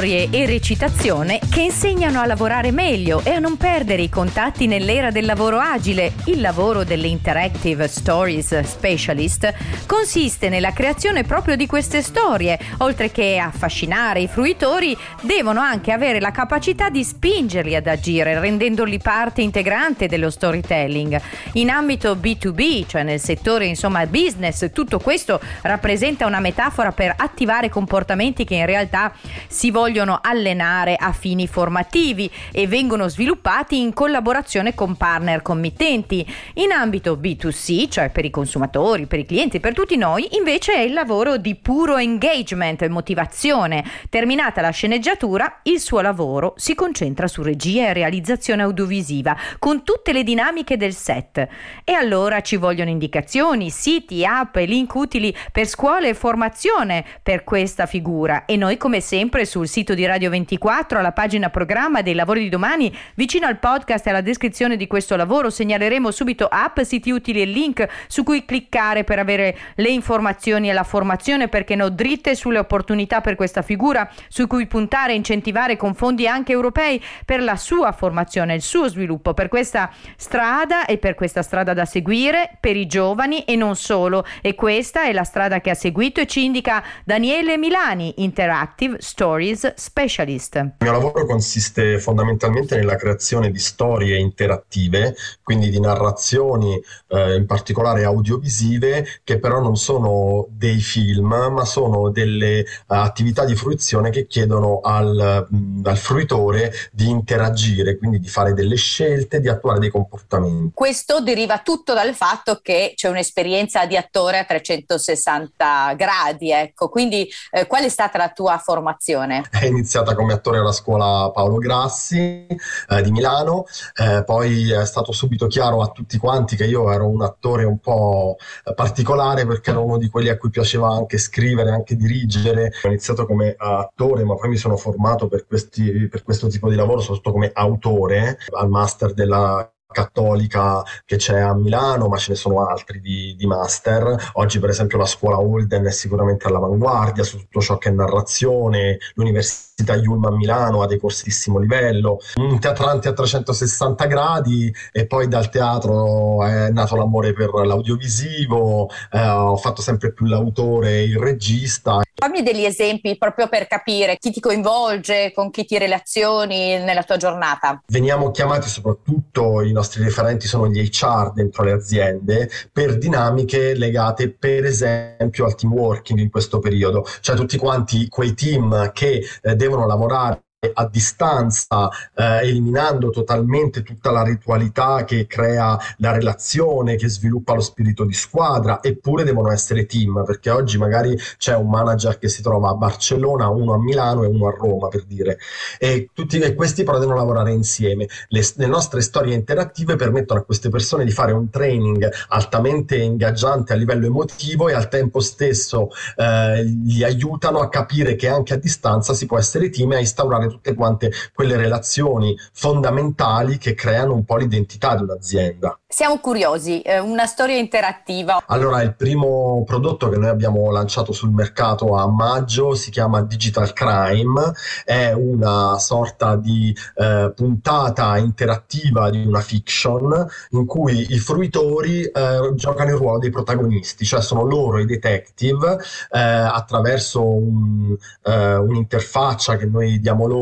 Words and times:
storie 0.00 0.30
e 0.30 0.46
recitazione 0.46 1.38
che 1.50 1.60
insegnano 1.60 2.20
a 2.20 2.26
lavorare 2.26 2.70
meglio 2.70 3.20
e 3.22 3.32
a 3.32 3.38
non 3.38 3.58
perdere 3.58 4.00
i 4.00 4.08
contatti 4.08 4.66
nell'era 4.66 5.10
del 5.10 5.26
lavoro 5.26 5.58
agile. 5.58 6.12
Il 6.24 6.40
lavoro 6.40 6.84
delle 6.84 7.06
Interactive 7.06 7.86
Stories 7.86 8.60
Specialist 8.60 9.52
consiste 9.84 10.48
nella 10.48 10.72
creazione 10.72 11.24
proprio 11.24 11.54
di 11.54 11.66
queste 11.66 12.00
storie. 12.00 12.58
Oltre 12.78 13.10
che 13.10 13.36
affascinare 13.36 14.20
i 14.20 14.26
fruitori, 14.26 14.96
devono 15.20 15.60
anche 15.60 15.92
avere 15.92 16.18
la 16.18 16.30
capacità 16.30 16.88
di 16.88 17.04
spingerli 17.04 17.76
ad 17.76 17.86
agire, 17.86 18.40
rendendoli 18.40 18.96
parte 18.96 19.42
integrante 19.42 20.06
dello 20.06 20.30
storytelling. 20.30 21.20
In 21.54 21.68
ambito 21.68 22.14
B2B, 22.14 22.86
cioè 22.86 23.02
nel 23.02 23.20
settore 23.20 23.66
insomma 23.66 24.06
business, 24.06 24.72
tutto 24.72 24.98
questo 24.98 25.38
rappresenta 25.60 26.24
una 26.24 26.40
metafora 26.40 26.90
per 26.90 27.12
attivare 27.18 27.68
comportamenti 27.68 28.44
che 28.46 28.54
in 28.54 28.64
realtà 28.64 29.12
si 29.46 29.70
vogliono 29.70 29.88
vogliono 29.90 30.20
allenare 30.22 30.94
a 30.96 31.12
fini 31.12 31.48
formativi 31.48 32.30
e 32.52 32.68
vengono 32.68 33.08
sviluppati 33.08 33.80
in 33.80 33.92
collaborazione 33.92 34.72
con 34.72 34.96
partner 34.96 35.42
committenti. 35.42 36.24
In 36.54 36.70
ambito 36.70 37.16
B2C, 37.16 37.88
cioè 37.88 38.10
per 38.10 38.24
i 38.24 38.30
consumatori, 38.30 39.06
per 39.06 39.18
i 39.18 39.26
clienti, 39.26 39.58
per 39.58 39.74
tutti 39.74 39.96
noi, 39.96 40.36
invece 40.36 40.74
è 40.74 40.78
il 40.78 40.92
lavoro 40.92 41.38
di 41.38 41.56
puro 41.56 41.96
engagement, 41.96 42.86
motivazione. 42.86 43.84
Terminata 44.08 44.60
la 44.60 44.70
sceneggiatura, 44.70 45.58
il 45.64 45.80
suo 45.80 46.00
lavoro 46.00 46.54
si 46.56 46.76
concentra 46.76 47.26
su 47.26 47.42
regia 47.42 47.88
e 47.88 47.92
realizzazione 47.92 48.62
audiovisiva, 48.62 49.36
con 49.58 49.82
tutte 49.82 50.12
le 50.12 50.22
dinamiche 50.22 50.76
del 50.76 50.94
set. 50.94 51.48
E 51.82 51.92
allora 51.92 52.42
ci 52.42 52.54
vogliono 52.54 52.90
indicazioni, 52.90 53.70
siti, 53.70 54.24
app 54.24 54.54
e 54.54 54.66
link 54.66 54.94
utili 54.94 55.36
per 55.50 55.66
scuole 55.66 56.10
e 56.10 56.14
formazione 56.14 57.04
per 57.24 57.42
questa 57.42 57.86
figura. 57.86 58.44
E 58.44 58.56
noi 58.56 58.76
come 58.76 59.00
sempre 59.00 59.44
sul 59.44 59.68
sito 59.70 59.94
di 59.94 60.04
Radio 60.04 60.28
24, 60.30 60.98
alla 60.98 61.12
pagina 61.12 61.48
programma 61.48 62.02
dei 62.02 62.14
lavori 62.14 62.42
di 62.42 62.48
domani, 62.48 62.92
vicino 63.14 63.46
al 63.46 63.58
podcast 63.58 64.04
e 64.06 64.10
alla 64.10 64.20
descrizione 64.20 64.76
di 64.76 64.88
questo 64.88 65.14
lavoro 65.14 65.48
segnaleremo 65.48 66.10
subito 66.10 66.48
app, 66.50 66.80
siti 66.80 67.10
utili 67.10 67.40
e 67.40 67.44
link 67.44 67.86
su 68.08 68.24
cui 68.24 68.44
cliccare 68.44 69.04
per 69.04 69.20
avere 69.20 69.56
le 69.76 69.88
informazioni 69.88 70.68
e 70.68 70.72
la 70.72 70.82
formazione, 70.82 71.46
perché 71.48 71.76
no, 71.76 71.88
dritte 71.88 72.34
sulle 72.34 72.58
opportunità 72.58 73.20
per 73.20 73.36
questa 73.36 73.62
figura, 73.62 74.10
su 74.28 74.48
cui 74.48 74.66
puntare 74.66 75.12
e 75.12 75.16
incentivare 75.16 75.76
con 75.76 75.94
fondi 75.94 76.26
anche 76.26 76.50
europei 76.50 77.02
per 77.24 77.40
la 77.40 77.56
sua 77.56 77.92
formazione, 77.92 78.54
il 78.54 78.62
suo 78.62 78.88
sviluppo, 78.88 79.34
per 79.34 79.48
questa 79.48 79.90
strada 80.16 80.84
e 80.84 80.98
per 80.98 81.14
questa 81.14 81.42
strada 81.42 81.72
da 81.74 81.84
seguire 81.84 82.56
per 82.58 82.76
i 82.76 82.86
giovani 82.86 83.44
e 83.44 83.54
non 83.54 83.76
solo. 83.76 84.26
E 84.42 84.56
questa 84.56 85.04
è 85.04 85.12
la 85.12 85.24
strada 85.24 85.60
che 85.60 85.70
ha 85.70 85.74
seguito 85.74 86.20
e 86.20 86.26
ci 86.26 86.44
indica 86.44 86.82
Daniele 87.04 87.56
Milani, 87.56 88.14
Interactive 88.16 88.96
Stories 88.98 89.59
News 89.60 89.74
Specialist. 89.76 90.54
Il 90.56 90.74
mio 90.80 90.92
lavoro 90.92 91.26
consiste 91.26 91.98
fondamentalmente 91.98 92.76
nella 92.76 92.96
creazione 92.96 93.50
di 93.50 93.58
storie 93.58 94.16
interattive, 94.18 95.14
quindi 95.42 95.68
di 95.68 95.78
narrazioni 95.78 96.80
eh, 97.08 97.34
in 97.36 97.46
particolare 97.46 98.04
audiovisive, 98.04 99.20
che 99.22 99.38
però 99.38 99.60
non 99.60 99.76
sono 99.76 100.46
dei 100.48 100.80
film, 100.80 101.26
ma 101.28 101.64
sono 101.64 102.10
delle 102.10 102.60
uh, 102.60 102.94
attività 102.94 103.44
di 103.44 103.54
fruizione 103.54 104.10
che 104.10 104.26
chiedono 104.26 104.80
al, 104.80 105.46
mh, 105.48 105.56
mm, 105.56 105.86
al 105.86 105.98
fruitore 105.98 106.72
di 106.90 107.08
interagire, 107.08 107.98
quindi 107.98 108.18
di 108.18 108.28
fare 108.28 108.54
delle 108.54 108.76
scelte, 108.76 109.40
di 109.40 109.48
attuare 109.48 109.78
dei 109.78 109.90
comportamenti. 109.90 110.72
Questo 110.74 111.20
deriva 111.20 111.58
tutto 111.58 111.92
dal 111.92 112.14
fatto 112.14 112.60
che 112.62 112.92
c'è 112.94 113.08
un'esperienza 113.08 113.84
di 113.84 113.96
attore 113.96 114.38
a 114.38 114.44
360 114.44 115.94
gradi, 115.96 116.50
ecco. 116.50 116.88
Quindi 116.88 117.28
eh, 117.50 117.66
qual 117.66 117.84
è 117.84 117.88
stata 117.88 118.16
la 118.16 118.30
tua 118.30 118.58
formazione? 118.58 119.48
è 119.60 119.66
iniziata 119.66 120.14
come 120.14 120.32
attore 120.32 120.58
alla 120.58 120.72
scuola 120.72 121.30
Paolo 121.32 121.58
Grassi 121.58 122.46
eh, 122.46 123.02
di 123.02 123.10
Milano, 123.10 123.64
eh, 123.96 124.22
poi 124.24 124.70
è 124.70 124.86
stato 124.86 125.12
subito 125.12 125.46
chiaro 125.48 125.82
a 125.82 125.88
tutti 125.88 126.18
quanti 126.18 126.56
che 126.56 126.64
io 126.64 126.90
ero 126.92 127.08
un 127.08 127.22
attore 127.22 127.64
un 127.64 127.78
po' 127.78 128.36
particolare 128.74 129.46
perché 129.46 129.70
ero 129.70 129.84
uno 129.84 129.98
di 129.98 130.08
quelli 130.08 130.28
a 130.28 130.36
cui 130.36 130.50
piaceva 130.50 130.90
anche 130.90 131.18
scrivere, 131.18 131.70
anche 131.70 131.96
dirigere. 131.96 132.72
Ho 132.82 132.88
iniziato 132.88 133.26
come 133.26 133.54
attore, 133.58 134.24
ma 134.24 134.36
poi 134.36 134.50
mi 134.50 134.56
sono 134.56 134.76
formato 134.76 135.26
per, 135.28 135.46
questi, 135.46 136.08
per 136.08 136.22
questo 136.22 136.48
tipo 136.48 136.68
di 136.68 136.76
lavoro, 136.76 137.00
soprattutto 137.00 137.32
come 137.32 137.50
autore 137.52 138.38
al 138.52 138.68
master 138.68 139.12
della 139.12 139.68
cattolica 139.90 140.82
che 141.04 141.16
c'è 141.16 141.40
a 141.40 141.54
Milano, 141.54 142.08
ma 142.08 142.16
ce 142.16 142.32
ne 142.32 142.36
sono 142.36 142.66
altri 142.66 143.00
di, 143.00 143.34
di, 143.36 143.46
master. 143.46 144.30
Oggi, 144.34 144.58
per 144.58 144.70
esempio, 144.70 144.98
la 144.98 145.06
scuola 145.06 145.40
Holden 145.40 145.84
è 145.86 145.90
sicuramente 145.90 146.46
all'avanguardia 146.46 147.24
su 147.24 147.38
tutto 147.38 147.60
ciò 147.60 147.78
che 147.78 147.88
è 147.88 147.92
narrazione, 147.92 148.98
l'Università 149.14 149.69
Yulm 149.88 150.24
a 150.26 150.30
Milano 150.30 150.82
ha 150.82 150.86
dei 150.86 150.98
corsi 150.98 151.24
di 151.24 151.30
altissimo 151.30 151.58
livello, 151.58 152.18
un 152.34 152.58
teatrante 152.58 153.08
a 153.08 153.12
360 153.12 154.04
gradi 154.06 154.74
e 154.92 155.06
poi 155.06 155.28
dal 155.28 155.48
teatro 155.48 156.44
è 156.44 156.70
nato 156.70 156.96
l'amore 156.96 157.32
per 157.32 157.52
l'audiovisivo, 157.52 158.90
eh, 159.12 159.28
ho 159.28 159.56
fatto 159.56 159.80
sempre 159.80 160.12
più 160.12 160.26
l'autore 160.26 160.90
e 160.90 161.02
il 161.04 161.16
regista. 161.16 162.00
Fammi 162.12 162.42
degli 162.42 162.64
esempi 162.64 163.16
proprio 163.16 163.48
per 163.48 163.66
capire 163.66 164.16
chi 164.18 164.30
ti 164.30 164.40
coinvolge, 164.40 165.32
con 165.32 165.50
chi 165.50 165.64
ti 165.64 165.78
relazioni 165.78 166.78
nella 166.78 167.02
tua 167.02 167.16
giornata. 167.16 167.82
Veniamo 167.86 168.30
chiamati 168.30 168.68
soprattutto, 168.68 169.62
i 169.62 169.72
nostri 169.72 170.02
referenti 170.02 170.46
sono 170.46 170.68
gli 170.68 170.86
HR 170.86 171.32
dentro 171.32 171.62
le 171.62 171.72
aziende, 171.72 172.50
per 172.72 172.98
dinamiche 172.98 173.74
legate 173.74 174.30
per 174.30 174.64
esempio 174.64 175.46
al 175.46 175.54
team 175.54 175.72
working 175.72 176.18
in 176.18 176.30
questo 176.30 176.58
periodo, 176.58 177.06
cioè 177.20 177.36
tutti 177.36 177.56
quanti 177.56 178.08
quei 178.08 178.34
team 178.34 178.92
che 178.92 179.24
eh, 179.42 179.54
devono 179.54 179.69
lavorare 179.76 180.44
a 180.74 180.86
distanza, 180.86 181.88
eh, 182.14 182.40
eliminando 182.42 183.08
totalmente 183.08 183.82
tutta 183.82 184.10
la 184.10 184.22
ritualità 184.22 185.04
che 185.04 185.26
crea 185.26 185.78
la 185.96 186.12
relazione, 186.12 186.96
che 186.96 187.08
sviluppa 187.08 187.54
lo 187.54 187.62
spirito 187.62 188.04
di 188.04 188.12
squadra, 188.12 188.82
eppure 188.82 189.24
devono 189.24 189.50
essere 189.50 189.86
team, 189.86 190.22
perché 190.26 190.50
oggi 190.50 190.76
magari 190.76 191.18
c'è 191.38 191.56
un 191.56 191.70
manager 191.70 192.18
che 192.18 192.28
si 192.28 192.42
trova 192.42 192.68
a 192.68 192.74
Barcellona, 192.74 193.48
uno 193.48 193.72
a 193.72 193.78
Milano 193.78 194.22
e 194.24 194.26
uno 194.26 194.48
a 194.48 194.50
Roma, 194.50 194.88
per 194.88 195.04
dire. 195.04 195.38
E 195.78 196.10
tutti 196.12 196.38
questi 196.54 196.84
però 196.84 196.98
devono 196.98 197.16
lavorare 197.16 197.52
insieme. 197.52 198.06
Le, 198.28 198.46
le 198.56 198.66
nostre 198.66 199.00
storie 199.00 199.34
interattive 199.34 199.96
permettono 199.96 200.40
a 200.40 200.44
queste 200.44 200.68
persone 200.68 201.06
di 201.06 201.10
fare 201.10 201.32
un 201.32 201.48
training 201.48 202.06
altamente 202.28 202.96
ingaggiante 202.96 203.72
a 203.72 203.76
livello 203.76 204.04
emotivo 204.04 204.68
e 204.68 204.74
al 204.74 204.88
tempo 204.88 205.20
stesso 205.20 205.88
eh, 206.16 206.66
gli 206.66 207.02
aiutano 207.02 207.60
a 207.60 207.70
capire 207.70 208.14
che 208.14 208.28
anche 208.28 208.52
a 208.52 208.56
distanza 208.56 209.14
si 209.14 209.24
può 209.24 209.38
essere 209.38 209.70
team 209.70 209.92
e 209.92 209.96
a 209.96 210.00
instaurare 210.00 210.49
tutte 210.50 210.74
quante 210.74 211.10
quelle 211.32 211.56
relazioni 211.56 212.36
fondamentali 212.52 213.58
che 213.58 213.74
creano 213.74 214.14
un 214.14 214.24
po' 214.24 214.36
l'identità 214.36 214.96
di 214.96 215.02
un'azienda. 215.02 215.78
Siamo 215.92 216.18
curiosi, 216.18 216.82
eh, 216.82 217.00
una 217.00 217.26
storia 217.26 217.56
interattiva. 217.56 218.44
Allora, 218.46 218.80
il 218.82 218.94
primo 218.94 219.64
prodotto 219.66 220.08
che 220.08 220.18
noi 220.18 220.28
abbiamo 220.28 220.70
lanciato 220.70 221.12
sul 221.12 221.30
mercato 221.30 221.96
a 221.96 222.08
maggio 222.08 222.74
si 222.74 222.90
chiama 222.90 223.22
Digital 223.22 223.72
Crime, 223.72 224.52
è 224.84 225.12
una 225.12 225.78
sorta 225.78 226.36
di 226.36 226.74
eh, 226.94 227.32
puntata 227.34 228.16
interattiva 228.18 229.10
di 229.10 229.26
una 229.26 229.40
fiction 229.40 230.26
in 230.50 230.64
cui 230.64 231.12
i 231.12 231.18
fruitori 231.18 232.02
eh, 232.02 232.52
giocano 232.54 232.90
il 232.90 232.96
ruolo 232.96 233.18
dei 233.18 233.30
protagonisti, 233.30 234.04
cioè 234.04 234.22
sono 234.22 234.44
loro 234.44 234.78
i 234.78 234.86
detective 234.86 235.78
eh, 236.10 236.20
attraverso 236.20 237.26
un, 237.26 237.96
eh, 238.22 238.54
un'interfaccia 238.54 239.56
che 239.56 239.66
noi 239.66 239.98
diamo 240.00 240.26
loro, 240.26 240.39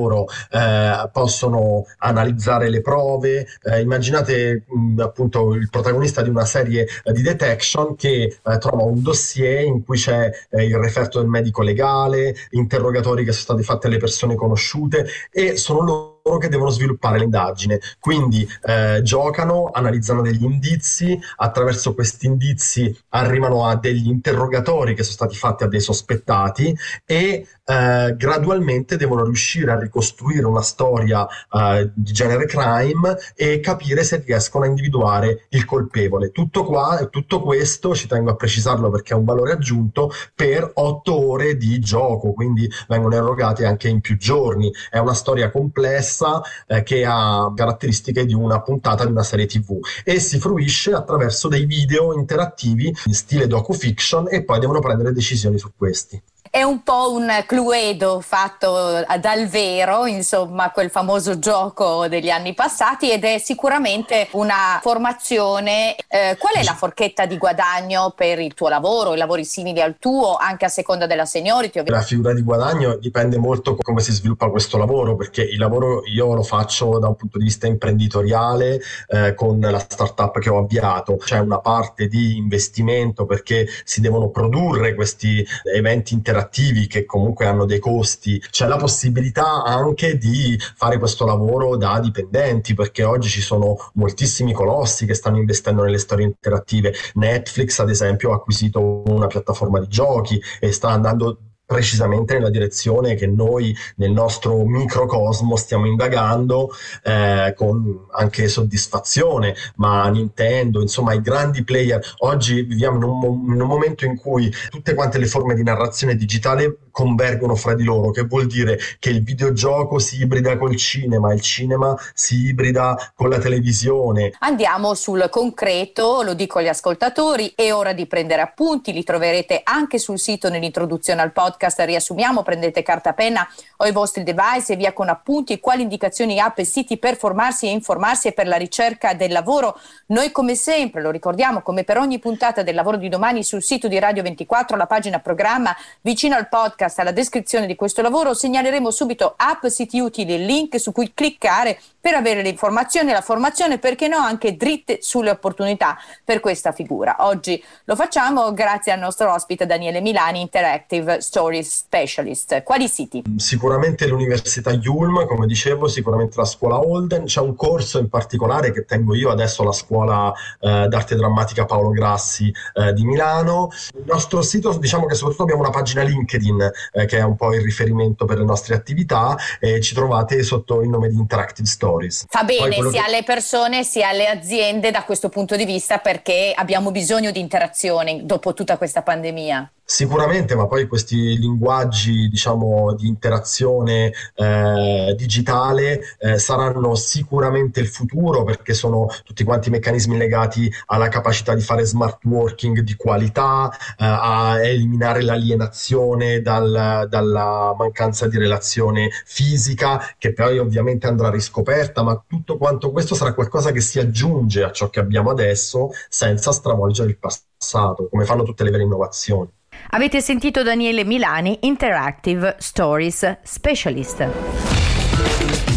eh, 0.51 1.09
possono 1.13 1.85
analizzare 1.99 2.69
le 2.69 2.81
prove. 2.81 3.47
immaginate 3.81 4.65
mh, 4.67 5.01
appunto 5.01 5.29
appunto 5.29 5.55
il 5.55 5.69
protagonista 5.69 6.23
di 6.23 6.29
una 6.29 6.45
serie 6.45 6.87
eh, 7.05 7.13
di 7.13 7.23
detection 7.23 7.95
che 7.97 8.39
eh, 8.43 8.59
trova 8.59 8.83
un 8.83 9.03
dossier 9.03 9.65
in 9.65 9.85
cui 9.85 9.99
c'è 9.99 10.31
eh, 10.51 10.65
il 10.65 10.77
referto 10.77 11.19
del 11.19 11.29
medico 11.29 11.63
legale, 11.63 12.35
interrogatori 12.51 13.25
che 13.25 13.33
sono 13.33 13.45
stati 13.45 13.63
fatti 13.63 13.87
alle 13.87 13.99
persone 13.99 14.35
conosciute 14.35 15.07
e 15.31 15.57
sono 15.57 15.81
loro 15.81 16.18
che 16.37 16.49
devono 16.49 16.69
sviluppare 16.69 17.19
l'indagine. 17.19 17.81
Quindi 17.99 18.47
eh, 18.63 19.01
giocano, 19.03 19.71
analizzano 19.73 20.21
degli 20.21 20.45
indizi, 20.45 21.19
attraverso 21.37 21.95
questi 21.95 22.27
indizi 22.27 22.95
arrivano 23.11 23.65
a 23.65 23.77
degli 23.77 24.09
interrogatori 24.09 24.95
che 24.95 25.03
sono 25.03 25.15
stati 25.15 25.37
fatti 25.37 25.65
a 25.65 25.69
dei 25.69 25.81
sospettati 25.81 26.77
e 27.07 27.47
eh, 27.65 28.15
gradualmente 28.17 28.97
devono 28.97 29.25
riuscire 29.25 29.71
a 29.71 29.79
ricostruire 29.79 30.47
una 30.47 30.63
storia 30.63 31.27
eh, 31.53 31.91
di 31.95 32.13
genere 32.13 32.47
crime 32.47 33.17
e 33.35 33.61
capire 33.61 34.03
se 34.05 34.23
riescono 34.25 34.65
a 34.65 34.69
individuare 34.69 35.47
il 35.51 35.65
colpevole. 35.65 36.31
Tutto 36.31 36.65
qua, 36.65 37.07
tutto 37.11 37.43
questo, 37.43 37.95
ci 37.95 38.09
tengo 38.09 38.31
a 38.31 38.37
precisarlo 38.37 38.91
perché 38.91 39.13
è 39.13 39.17
un 39.17 39.25
valore 39.25 39.53
aggiunto, 39.53 40.11
per 40.35 40.71
otto 40.75 41.29
ore 41.29 41.57
di 41.57 41.79
gioco, 41.79 42.33
quindi 42.33 42.69
vengono 42.89 43.15
erogati 43.15 43.65
anche 43.65 43.89
in 43.89 44.01
più 44.01 44.17
giorni. 44.17 44.73
È 44.91 44.99
una 44.99 45.15
storia 45.15 45.51
complessa 45.51 46.18
diversa 46.19 46.43
eh, 46.67 46.83
che 46.83 47.05
ha 47.07 47.53
caratteristiche 47.55 48.27
di 48.27 48.35
una 48.35 48.61
puntata 48.61 49.05
di 49.05 49.13
una 49.13 49.23
serie 49.23 49.47
tv 49.47 49.79
e 50.05 50.19
si 50.19 50.39
fruisce 50.39 50.93
attraverso 50.93 51.49
dei 51.49 51.65
video 51.65 52.13
interattivi 52.15 52.93
in 53.05 53.15
stile 53.15 53.47
docu-fiction 53.47 54.27
e 54.31 54.43
poi 54.43 54.59
devono 54.59 54.81
prendere 54.81 55.13
decisioni 55.13 55.59
su 55.59 55.71
questi. 55.77 56.21
È 56.51 56.63
un 56.63 56.83
po' 56.83 57.13
un 57.13 57.45
Cluedo 57.47 58.21
fatto 58.21 59.05
dal 59.21 59.47
vero, 59.49 60.07
insomma, 60.07 60.71
quel 60.71 60.89
famoso 60.89 61.39
gioco 61.39 62.09
degli 62.09 62.31
anni 62.31 62.55
passati 62.55 63.11
ed 63.11 63.25
è 63.25 63.39
sicuramente 63.39 64.29
una 64.33 64.79
formazione. 64.81 65.95
Eh, 66.09 66.37
qual 66.39 66.55
è 66.55 66.65
la 66.65 66.73
forchetta 66.73 67.27
di 67.27 67.37
guadagno 67.37 68.15
per 68.17 68.39
il 68.39 68.55
tuo 68.55 68.69
lavoro, 68.69 69.13
i 69.13 69.19
lavori 69.19 69.45
simili 69.45 69.83
al 69.83 69.97
tuo, 69.99 70.37
anche 70.37 70.65
a 70.65 70.69
seconda 70.69 71.07
della 71.07 71.27
seniority? 71.27 71.83
La 71.85 72.01
figura 72.01 72.33
di 72.33 72.41
guadagno 72.41 72.97
dipende 72.97 73.37
molto 73.37 73.77
come 73.77 74.01
si 74.01 74.13
sviluppa 74.13 74.49
questo 74.49 74.79
lavoro, 74.79 75.17
perché 75.17 75.43
il 75.43 75.59
lavoro 75.59 76.03
io 76.07 76.33
lo 76.33 76.43
faccio 76.43 76.99
da 76.99 77.09
un 77.09 77.17
punto 77.17 77.37
di 77.37 77.45
vista 77.45 77.67
imprenditoriale 77.67 78.81
eh, 79.09 79.35
con 79.35 79.61
la 79.61 79.79
startup 79.79 80.39
che 80.39 80.49
ho 80.49 80.59
avviato. 80.59 81.17
C'è 81.17 81.41
una 81.41 81.59
parte 81.59 82.07
di 82.07 82.39
investimento 82.39 83.27
perché 83.27 83.67
si 83.85 84.01
devono 84.01 84.31
produrre 84.31 84.95
questi 84.95 85.47
eventi 85.75 86.15
interattivi 86.15 86.37
interattivi 86.39 86.87
che 86.87 87.05
comunque 87.05 87.47
hanno 87.47 87.65
dei 87.65 87.79
costi, 87.79 88.39
c'è 88.39 88.67
la 88.67 88.77
possibilità 88.77 89.65
anche 89.65 90.17
di 90.17 90.59
fare 90.77 90.99
questo 90.99 91.27
lavoro 91.27 91.77
da 91.77 91.99
dipendenti 92.01 92.75
perché 92.75 93.03
oggi 93.03 93.29
ci 93.29 93.41
sono 93.41 93.77
moltissimi 93.95 94.53
colossi 94.53 95.07
che 95.07 95.15
stanno 95.15 95.39
investendo 95.39 95.83
nelle 95.83 95.99
storie 95.99 96.27
interattive. 96.27 96.95
Netflix 97.15 97.79
ad 97.81 97.91
esempio 97.91 98.33
ha 98.33 98.37
acquisito 98.37 99.03
una 99.07 99.27
piattaforma 99.27 99.81
di 99.81 99.89
giochi 99.89 100.41
e 100.61 100.73
sta 100.73 100.91
andando 100.91 101.39
precisamente 101.69 102.33
nella 102.33 102.49
direzione 102.49 103.15
che 103.15 103.27
noi 103.27 103.77
nel 103.97 104.11
nostro 104.11 104.65
microcosmo 104.65 105.55
stiamo 105.55 105.85
indagando 105.85 106.71
eh, 107.05 107.53
con 107.55 108.07
anche 108.13 108.49
soddisfazione, 108.49 109.55
ma 109.77 110.09
Nintendo, 110.09 110.81
insomma 110.81 111.13
i 111.13 111.21
grandi 111.21 111.65
player, 111.65 112.03
oggi 112.21 112.63
viviamo 112.63 112.97
in 112.97 113.03
un, 113.03 113.53
in 113.53 113.61
un 113.61 113.69
momento 113.69 114.07
in 114.07 114.17
cui 114.17 114.51
tutte 114.71 114.95
quante 114.95 115.19
le 115.19 115.27
forme 115.27 115.55
di 115.55 115.63
narrazione 115.63 116.17
digitale 116.17 116.75
convergono 116.99 117.55
fra 117.55 117.77
di 117.77 117.85
loro, 117.85 118.11
che 118.11 118.25
vuol 118.25 118.49
dire 118.49 118.77
che 118.99 119.11
il 119.11 119.23
videogioco 119.23 120.01
si 120.01 120.21
ibrida 120.21 120.59
col 120.59 120.75
cinema, 120.75 121.33
il 121.33 121.41
cinema 121.41 121.97
si 122.13 122.47
ibrida 122.47 123.13
con 123.15 123.29
la 123.29 123.39
televisione. 123.39 124.33
Andiamo 124.41 124.95
sul 124.95 125.29
concreto, 125.31 126.23
lo 126.23 126.35
dico 126.35 126.59
agli 126.59 126.67
ascoltatori, 126.67 127.53
è 127.55 127.73
ora 127.73 127.93
di 127.93 128.07
prendere 128.07 128.43
appunti, 128.43 128.93
li 128.93 129.05
troverete 129.05 129.61
anche 129.63 130.01
sul 130.01 130.19
sito 130.19 130.49
nell'introduzione 130.49 131.23
al 131.23 131.31
podcast 131.31 131.79
riassumiamo, 131.79 132.43
prendete 132.43 132.83
carta 132.83 133.13
penna 133.13 133.47
o 133.77 133.87
i 133.87 133.93
vostri 133.93 134.25
device 134.25 134.73
e 134.73 134.77
via 134.77 134.93
con 134.93 135.09
appunti 135.09 135.61
quali 135.61 135.83
indicazioni 135.83 136.41
app 136.41 136.59
e 136.59 136.65
siti 136.65 136.99
per 136.99 137.17
formarsi 137.17 137.67
e 137.67 137.71
informarsi 137.71 138.27
e 138.27 138.33
per 138.33 138.49
la 138.49 138.57
ricerca 138.57 139.15
del 139.15 139.31
lavoro. 139.31 139.79
Noi 140.07 140.33
come 140.33 140.57
sempre, 140.57 141.01
lo 141.01 141.13
ricordiamo, 141.13 141.63
come 141.63 141.85
per 141.85 141.99
ogni 141.99 142.19
puntata 142.19 142.65
del 142.65 142.75
lavoro 142.75 142.97
di 142.97 143.09
domani 143.09 143.45
sul 143.45 143.63
sito 143.63 143.87
di 143.87 144.01
Radio 144.01 144.25
24, 144.25 144.77
la 144.77 144.87
pagina 144.87 145.21
programma 145.21 145.73
vicino 146.01 146.35
al 146.35 146.49
podcast, 146.49 146.87
alla 146.97 147.13
descrizione 147.13 147.67
di 147.67 147.75
questo 147.75 148.03
lavoro, 148.03 148.35
segnaleremo 148.35 148.91
subito 148.91 149.35
app, 149.37 149.67
siti 149.67 150.01
utili 150.01 150.35
e 150.35 150.39
link 150.39 150.81
su 150.81 150.93
cui 150.93 151.13
cliccare 151.15 151.79
per 152.01 152.15
avere 152.15 152.43
le 152.43 152.49
informazioni 152.49 153.13
la 153.13 153.21
formazione, 153.21 153.79
perché 153.79 154.09
no, 154.09 154.17
anche 154.17 154.57
dritte 154.57 154.99
sulle 155.03 155.31
opportunità 155.31 155.99
per 156.25 156.41
questa 156.41 156.73
figura. 156.73 157.17
Oggi 157.21 157.63
lo 157.85 157.97
facciamo 157.97 158.53
grazie 158.53 158.93
al 158.93 158.99
nostro 158.99 159.33
ospite 159.33 159.67
Daniele 159.67 160.01
Milani, 160.01 160.41
Interactive 160.41 161.21
Stories 161.21 161.69
Specialist. 161.69 162.63
Quali 162.63 162.89
siti? 162.89 163.23
Sicuramente 163.37 164.07
l'Università 164.07 164.71
Yulm, 164.71 165.27
come 165.27 165.47
dicevo, 165.47 165.89
sicuramente 165.89 166.39
la 166.39 166.45
scuola 166.45 166.79
Holden. 166.79 167.25
C'è 167.25 167.41
un 167.41 167.55
corso 167.55 167.99
in 167.99 168.09
particolare 168.09 168.73
che 168.73 168.85
tengo 168.85 169.15
io 169.15 169.31
adesso 169.31 169.63
alla 169.63 169.73
scuola 169.73 170.33
eh, 170.61 170.87
d'arte 170.89 171.15
drammatica 171.15 171.67
Paolo 171.67 171.91
Grassi 171.91 172.53
eh, 172.75 172.93
di 172.93 173.05
Milano. 173.05 173.71
Il 173.95 174.05
nostro 174.07 174.41
sito, 174.41 174.73
diciamo 174.79 175.07
che 175.07 175.15
soprattutto 175.15 175.43
abbiamo 175.43 175.61
una 175.61 175.71
pagina 175.71 176.03
LinkedIn 176.03 176.71
eh, 176.93 177.07
che 177.07 177.19
è 177.19 177.23
un 177.23 177.37
po' 177.37 177.55
il 177.55 177.63
riferimento 177.63 178.25
per 178.25 178.39
le 178.39 178.45
nostre 178.45 178.75
attività 178.75 179.37
e 179.61 179.81
ci 179.81 179.95
trovate 179.95 180.43
sotto 180.43 180.83
il 180.83 180.89
nome 180.89 181.09
di 181.09 181.17
Interactive 181.17 181.69
Stories. 181.69 182.27
Fa 182.29 182.45
bene 182.45 182.77
sia 182.77 182.91
che... 182.91 182.99
alle 182.99 183.23
persone 183.23 183.85
sia 183.85 184.09
alle 184.09 184.29
aziende 184.29 184.91
da 184.91 185.05
questo 185.05 185.29
punto 185.29 185.57
di 185.57 185.65
vista 185.65 185.99
perché 185.99 186.53
abbiamo 186.55 186.91
bisogno 186.91 187.31
di 187.31 187.41
interazione 187.41 188.25
dopo 188.25 188.55
tutta 188.55 188.77
questa 188.77 189.03
pandemia. 189.03 189.71
Sicuramente, 189.91 190.55
ma 190.55 190.67
poi 190.67 190.87
questi 190.87 191.39
linguaggi, 191.39 192.29
diciamo, 192.29 192.95
di 192.95 193.09
interazione 193.09 194.13
eh, 194.35 195.15
digitale 195.17 196.01
eh, 196.19 196.39
saranno 196.39 196.95
sicuramente 196.95 197.81
il 197.81 197.89
futuro 197.89 198.45
perché 198.45 198.75
sono 198.75 199.07
tutti 199.25 199.45
quanti 199.45 199.71
meccanismi 199.71 200.19
legati 200.19 200.71
alla 200.89 201.09
capacità 201.09 201.55
di 201.55 201.63
fare 201.63 201.87
smart 201.87 202.23
working 202.27 202.81
di 202.81 202.97
qualità, 202.97 203.71
eh, 203.73 204.05
a 204.05 204.63
eliminare 204.63 205.23
l'alienazione 205.23 206.43
dal, 206.43 207.07
dalla 207.09 207.75
mancanza 207.77 208.29
di 208.29 208.37
relazione 208.37 209.09
fisica, 209.25 210.15
che 210.19 210.35
poi 210.35 210.59
ovviamente 210.59 211.07
andrà 211.07 211.31
riscoperta, 211.31 212.03
ma 212.03 212.23
tutto 212.27 212.59
quanto 212.59 212.91
questo 212.93 213.15
sarà 213.15 213.33
qualcosa 213.33 213.73
che 213.73 213.81
si 213.81 213.99
aggiunge 213.99 214.65
a 214.65 214.71
ciò 214.71 214.91
che 214.91 215.01
abbiamo 215.01 215.31
adesso 215.31 215.91
senza 216.11 216.53
stravolgere 216.53 217.09
il 217.09 217.17
passato, 217.19 218.09
come 218.09 218.27
fanno 218.27 218.43
tutte 218.43 218.65
le 218.65 218.71
vere 218.71 218.83
innovazioni. 218.83 219.51
Avete 219.91 220.21
sentito 220.21 220.63
Daniele 220.63 221.05
Milani, 221.05 221.61
Interactive 221.63 222.57
Stories 222.59 223.39
Specialist. 223.43 225.68